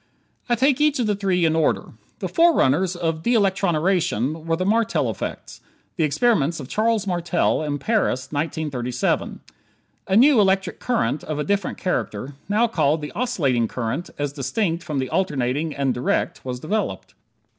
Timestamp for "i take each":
0.49-0.97